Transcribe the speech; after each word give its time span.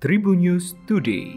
Tribun 0.00 0.40
News 0.40 0.72
Today. 0.88 1.36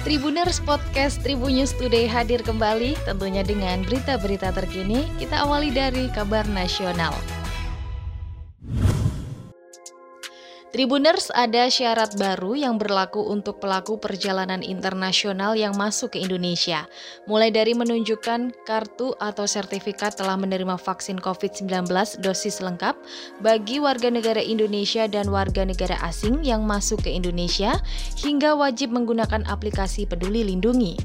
Tribuners 0.00 0.56
Podcast 0.64 1.20
Tribun 1.20 1.52
News 1.52 1.76
Today 1.76 2.08
hadir 2.08 2.40
kembali 2.40 2.96
tentunya 3.04 3.44
dengan 3.44 3.84
berita-berita 3.84 4.56
terkini. 4.56 5.04
Kita 5.20 5.44
awali 5.44 5.68
dari 5.68 6.08
kabar 6.16 6.48
nasional. 6.48 7.12
Tribuners 10.72 11.28
ada 11.36 11.68
syarat 11.68 12.16
baru 12.16 12.56
yang 12.56 12.80
berlaku 12.80 13.20
untuk 13.20 13.60
pelaku 13.60 14.00
perjalanan 14.00 14.64
internasional 14.64 15.52
yang 15.52 15.76
masuk 15.76 16.16
ke 16.16 16.24
Indonesia, 16.24 16.88
mulai 17.28 17.52
dari 17.52 17.76
menunjukkan 17.76 18.64
kartu 18.64 19.12
atau 19.20 19.44
sertifikat 19.44 20.16
telah 20.16 20.32
menerima 20.40 20.80
vaksin 20.80 21.20
COVID-19 21.20 21.92
dosis 22.24 22.64
lengkap 22.64 22.96
bagi 23.44 23.84
warga 23.84 24.08
negara 24.08 24.40
Indonesia 24.40 25.04
dan 25.04 25.28
warga 25.28 25.68
negara 25.68 26.00
asing 26.08 26.40
yang 26.40 26.64
masuk 26.64 27.04
ke 27.04 27.12
Indonesia, 27.12 27.76
hingga 28.24 28.56
wajib 28.56 28.96
menggunakan 28.96 29.44
aplikasi 29.52 30.08
Peduli 30.08 30.40
Lindungi. 30.40 30.96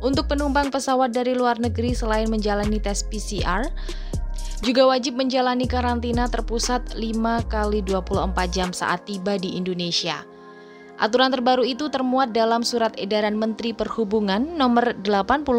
Untuk 0.00 0.24
penumpang 0.32 0.72
pesawat 0.72 1.12
dari 1.12 1.36
luar 1.36 1.60
negeri 1.60 1.92
selain 1.92 2.32
menjalani 2.32 2.80
tes 2.80 3.04
PCR, 3.04 3.68
juga 4.62 4.86
wajib 4.86 5.18
menjalani 5.18 5.66
karantina 5.66 6.30
terpusat 6.30 6.94
5 6.94 7.50
kali 7.50 7.82
24 7.82 8.30
jam 8.54 8.70
saat 8.70 9.02
tiba 9.04 9.34
di 9.34 9.58
Indonesia. 9.58 10.22
Aturan 11.02 11.34
terbaru 11.34 11.66
itu 11.66 11.90
termuat 11.90 12.30
dalam 12.30 12.62
Surat 12.62 12.94
Edaran 12.94 13.34
Menteri 13.34 13.74
Perhubungan 13.74 14.54
Nomor 14.54 14.94
85 15.02 15.50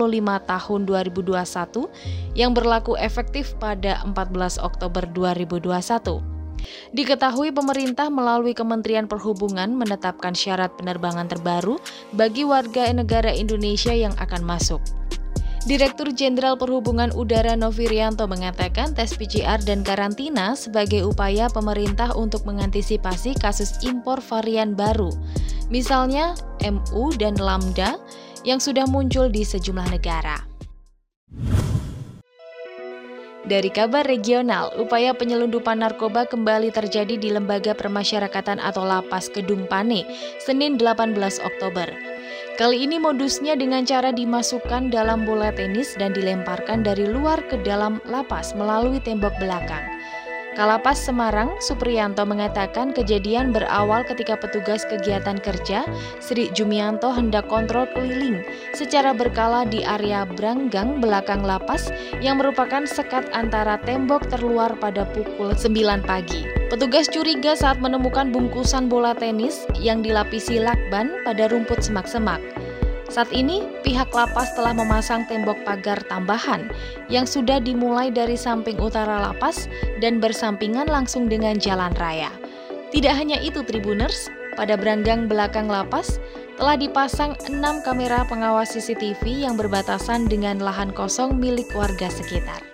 Tahun 0.47 0.81
2021 0.87 2.39
yang 2.39 2.55
berlaku 2.55 2.95
efektif 2.95 3.51
pada 3.59 3.99
14 4.07 4.63
Oktober 4.63 5.03
2021. 5.11 6.23
Diketahui 6.95 7.51
pemerintah 7.51 8.07
melalui 8.07 8.55
Kementerian 8.55 9.03
Perhubungan 9.03 9.75
menetapkan 9.75 10.31
syarat 10.31 10.71
penerbangan 10.79 11.27
terbaru 11.27 11.75
bagi 12.15 12.47
warga 12.47 12.87
negara 12.95 13.35
Indonesia 13.35 13.91
yang 13.91 14.15
akan 14.15 14.47
masuk. 14.47 14.79
Direktur 15.63 16.11
Jenderal 16.11 16.59
Perhubungan 16.59 17.15
Udara 17.15 17.55
Novirianto 17.55 18.27
mengatakan 18.27 18.91
tes 18.91 19.15
PCR 19.15 19.63
dan 19.63 19.79
karantina 19.79 20.59
sebagai 20.59 21.07
upaya 21.07 21.47
pemerintah 21.47 22.11
untuk 22.19 22.43
mengantisipasi 22.43 23.39
kasus 23.39 23.79
impor 23.79 24.19
varian 24.19 24.75
baru, 24.75 25.07
misalnya 25.71 26.35
MU 26.67 27.15
dan 27.15 27.39
Lambda 27.39 27.95
yang 28.43 28.59
sudah 28.59 28.83
muncul 28.91 29.31
di 29.31 29.47
sejumlah 29.47 29.87
negara. 29.87 30.43
Dari 33.47 33.71
kabar 33.71 34.03
regional, 34.03 34.75
upaya 34.75 35.15
penyelundupan 35.15 35.79
narkoba 35.79 36.27
kembali 36.27 36.75
terjadi 36.75 37.15
di 37.15 37.31
Lembaga 37.31 37.71
Permasyarakatan 37.71 38.59
atau 38.59 38.83
Lapas 38.83 39.31
Kedung 39.31 39.63
Pane, 39.71 40.03
Senin 40.43 40.75
18 40.75 41.15
Oktober. 41.39 42.12
Kali 42.53 42.85
ini 42.85 43.01
modusnya 43.01 43.57
dengan 43.57 43.81
cara 43.81 44.13
dimasukkan 44.13 44.93
dalam 44.93 45.25
bola 45.25 45.49
tenis 45.49 45.97
dan 45.97 46.13
dilemparkan 46.13 46.85
dari 46.85 47.09
luar 47.09 47.41
ke 47.49 47.57
dalam 47.65 47.97
lapas 48.05 48.53
melalui 48.53 49.01
tembok 49.01 49.33
belakang. 49.41 49.81
Kalapas 50.53 51.01
Semarang, 51.01 51.49
Supriyanto 51.57 52.21
mengatakan 52.29 52.93
kejadian 52.93 53.49
berawal 53.49 54.05
ketika 54.05 54.37
petugas 54.37 54.85
kegiatan 54.85 55.41
kerja 55.41 55.81
Sri 56.21 56.53
Jumianto 56.53 57.09
hendak 57.09 57.49
kontrol 57.49 57.89
keliling 57.89 58.45
secara 58.77 59.17
berkala 59.17 59.65
di 59.65 59.81
area 59.81 60.21
Branggang 60.21 61.01
belakang 61.01 61.41
lapas 61.41 61.89
yang 62.21 62.37
merupakan 62.37 62.85
sekat 62.85 63.33
antara 63.33 63.81
tembok 63.81 64.29
terluar 64.29 64.77
pada 64.77 65.09
pukul 65.09 65.57
9 65.57 66.05
pagi. 66.05 66.62
Petugas 66.73 67.05
curiga 67.05 67.53
saat 67.53 67.77
menemukan 67.77 68.33
bungkusan 68.33 68.89
bola 68.89 69.13
tenis 69.13 69.69
yang 69.77 70.01
dilapisi 70.01 70.57
lakban 70.57 71.13
pada 71.21 71.45
rumput 71.45 71.85
semak-semak. 71.85 72.41
Saat 73.13 73.29
ini, 73.29 73.61
pihak 73.85 74.09
lapas 74.09 74.57
telah 74.57 74.73
memasang 74.73 75.29
tembok 75.29 75.61
pagar 75.69 76.01
tambahan 76.09 76.73
yang 77.13 77.29
sudah 77.29 77.61
dimulai 77.61 78.09
dari 78.09 78.33
samping 78.33 78.81
utara 78.81 79.21
lapas 79.21 79.69
dan 80.01 80.17
bersampingan 80.17 80.89
langsung 80.89 81.29
dengan 81.29 81.61
jalan 81.61 81.93
raya. 81.93 82.33
Tidak 82.89 83.13
hanya 83.13 83.37
itu, 83.37 83.61
Tribuners, 83.61 84.33
pada 84.57 84.73
beranggang 84.73 85.29
belakang 85.29 85.69
lapas 85.69 86.17
telah 86.57 86.73
dipasang 86.73 87.37
enam 87.53 87.85
kamera 87.85 88.25
pengawas 88.25 88.73
CCTV 88.73 89.45
yang 89.45 89.61
berbatasan 89.61 90.25
dengan 90.25 90.57
lahan 90.57 90.89
kosong 90.89 91.37
milik 91.37 91.69
warga 91.77 92.09
sekitar. 92.09 92.72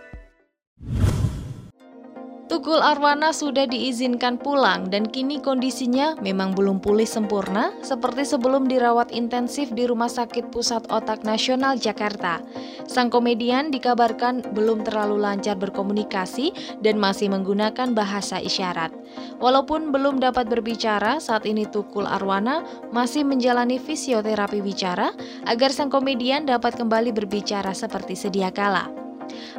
Tukul 2.60 2.84
Arwana 2.84 3.32
sudah 3.32 3.72
diizinkan 3.72 4.36
pulang 4.36 4.92
dan 4.92 5.08
kini 5.08 5.40
kondisinya 5.40 6.20
memang 6.20 6.52
belum 6.52 6.84
pulih 6.84 7.08
sempurna 7.08 7.72
seperti 7.80 8.28
sebelum 8.28 8.68
dirawat 8.68 9.16
intensif 9.16 9.72
di 9.72 9.88
Rumah 9.88 10.12
Sakit 10.12 10.52
Pusat 10.52 10.92
Otak 10.92 11.24
Nasional 11.24 11.80
Jakarta. 11.80 12.44
Sang 12.84 13.08
komedian 13.08 13.72
dikabarkan 13.72 14.52
belum 14.52 14.84
terlalu 14.84 15.24
lancar 15.24 15.56
berkomunikasi 15.56 16.52
dan 16.84 17.00
masih 17.00 17.32
menggunakan 17.32 17.96
bahasa 17.96 18.44
isyarat. 18.44 18.92
Walaupun 19.40 19.96
belum 19.96 20.20
dapat 20.20 20.52
berbicara, 20.52 21.24
saat 21.24 21.48
ini 21.48 21.64
Tukul 21.64 22.04
Arwana 22.04 22.68
masih 22.92 23.24
menjalani 23.24 23.80
fisioterapi 23.80 24.60
bicara 24.60 25.16
agar 25.48 25.72
sang 25.72 25.88
komedian 25.88 26.44
dapat 26.44 26.76
kembali 26.76 27.16
berbicara 27.16 27.72
seperti 27.72 28.20
sedia 28.20 28.52
kala. 28.52 28.99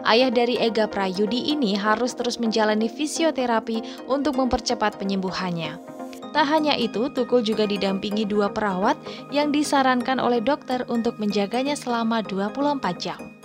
Ayah 0.05 0.31
dari 0.31 0.61
Ega 0.61 0.87
Prayudi 0.87 1.51
ini 1.55 1.75
harus 1.75 2.13
terus 2.13 2.37
menjalani 2.37 2.87
fisioterapi 2.87 4.07
untuk 4.11 4.37
mempercepat 4.37 5.01
penyembuhannya. 5.01 5.81
Tak 6.31 6.47
hanya 6.47 6.79
itu, 6.79 7.11
Tukul 7.11 7.43
juga 7.43 7.67
didampingi 7.67 8.23
dua 8.23 8.55
perawat 8.55 8.95
yang 9.35 9.51
disarankan 9.51 10.23
oleh 10.23 10.39
dokter 10.39 10.87
untuk 10.87 11.19
menjaganya 11.19 11.75
selama 11.75 12.23
24 12.23 12.79
jam. 13.03 13.40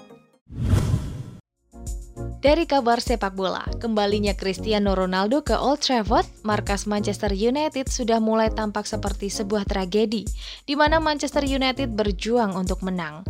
Dari 2.46 2.70
kabar 2.70 3.02
sepak 3.02 3.34
bola, 3.34 3.66
kembalinya 3.82 4.38
Cristiano 4.38 4.94
Ronaldo 4.94 5.42
ke 5.42 5.58
Old 5.58 5.82
Trafford, 5.82 6.30
markas 6.46 6.86
Manchester 6.86 7.34
United 7.34 7.90
sudah 7.90 8.22
mulai 8.22 8.54
tampak 8.54 8.86
seperti 8.86 9.34
sebuah 9.34 9.66
tragedi, 9.66 10.30
di 10.70 10.78
mana 10.78 11.02
Manchester 11.02 11.42
United 11.42 11.98
berjuang 11.98 12.54
untuk 12.54 12.86
menang. 12.86 13.26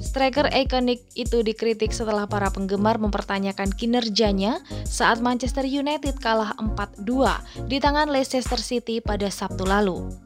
Striker 0.00 0.48
ikonik 0.48 1.04
itu 1.12 1.44
dikritik 1.44 1.92
setelah 1.92 2.24
para 2.24 2.48
penggemar 2.48 2.96
mempertanyakan 2.96 3.68
kinerjanya 3.68 4.64
saat 4.88 5.20
Manchester 5.20 5.68
United 5.68 6.16
kalah 6.16 6.56
4-2 6.56 7.68
di 7.68 7.76
tangan 7.84 8.08
Leicester 8.08 8.56
City 8.56 9.04
pada 9.04 9.28
Sabtu 9.28 9.68
lalu. 9.68 10.23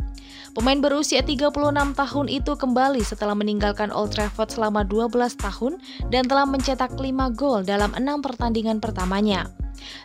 Pemain 0.57 0.81
berusia 0.81 1.21
36 1.21 1.53
tahun 1.93 2.27
itu 2.33 2.53
kembali 2.57 3.05
setelah 3.05 3.37
meninggalkan 3.37 3.93
Old 3.93 4.17
Trafford 4.17 4.49
selama 4.49 4.81
12 4.87 5.37
tahun 5.37 5.77
dan 6.09 6.25
telah 6.25 6.49
mencetak 6.49 6.97
5 6.97 7.05
gol 7.37 7.69
dalam 7.69 7.93
6 7.93 8.25
pertandingan 8.25 8.81
pertamanya. 8.81 9.45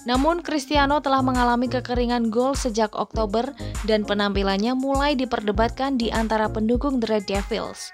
Namun 0.03 0.43
Cristiano 0.43 0.99
telah 0.99 1.23
mengalami 1.23 1.71
kekeringan 1.71 2.27
gol 2.27 2.53
sejak 2.57 2.91
Oktober 2.97 3.55
dan 3.87 4.03
penampilannya 4.03 4.75
mulai 4.75 5.15
diperdebatkan 5.15 5.95
di 5.95 6.11
antara 6.11 6.51
pendukung 6.51 6.99
The 6.99 7.07
Red 7.07 7.25
Devils. 7.29 7.93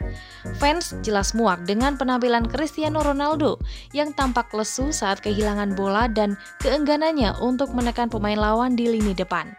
Fans 0.58 0.98
jelas 1.06 1.38
muak 1.38 1.64
dengan 1.70 1.96
penampilan 1.96 2.50
Cristiano 2.50 3.04
Ronaldo 3.06 3.62
yang 3.94 4.12
tampak 4.18 4.50
lesu 4.52 4.90
saat 4.90 5.22
kehilangan 5.22 5.78
bola 5.78 6.10
dan 6.10 6.40
keengganannya 6.66 7.38
untuk 7.40 7.72
menekan 7.76 8.10
pemain 8.10 8.38
lawan 8.38 8.74
di 8.74 8.90
lini 8.90 9.14
depan. 9.14 9.54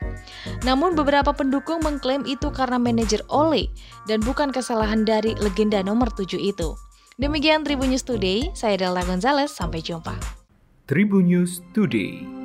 Namun 0.67 0.99
beberapa 0.99 1.33
pendukung 1.33 1.81
mengklaim 1.81 2.27
itu 2.29 2.51
karena 2.53 2.77
manajer 2.77 3.25
Ole 3.31 3.71
dan 4.11 4.21
bukan 4.21 4.51
kesalahan 4.53 5.07
dari 5.07 5.33
legenda 5.39 5.81
nomor 5.81 6.11
7 6.13 6.37
itu. 6.37 6.77
Demikian 7.21 7.69
Tribun 7.69 7.93
News 7.93 8.01
Today, 8.01 8.49
saya 8.57 8.81
Delta 8.81 9.05
Gonzalez, 9.05 9.53
sampai 9.53 9.85
jumpa. 9.85 10.40
Tribun 10.91 11.31
News 11.31 11.63
Today. 11.73 12.40